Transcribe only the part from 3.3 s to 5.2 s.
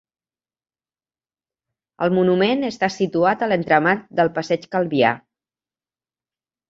a l'entramat del Passeig Calvià.